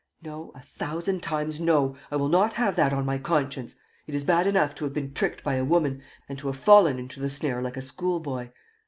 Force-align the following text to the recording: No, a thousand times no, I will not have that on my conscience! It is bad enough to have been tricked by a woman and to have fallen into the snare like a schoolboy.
No, 0.23 0.51
a 0.55 0.59
thousand 0.59 1.21
times 1.21 1.59
no, 1.61 1.95
I 2.09 2.15
will 2.15 2.27
not 2.27 2.53
have 2.53 2.75
that 2.75 2.91
on 2.91 3.05
my 3.05 3.19
conscience! 3.19 3.75
It 4.07 4.15
is 4.15 4.23
bad 4.23 4.47
enough 4.47 4.73
to 4.73 4.85
have 4.85 4.93
been 4.95 5.13
tricked 5.13 5.43
by 5.43 5.57
a 5.57 5.63
woman 5.63 6.01
and 6.27 6.39
to 6.39 6.47
have 6.47 6.57
fallen 6.57 6.97
into 6.97 7.19
the 7.19 7.29
snare 7.29 7.61
like 7.61 7.77
a 7.77 7.83
schoolboy. 7.83 8.49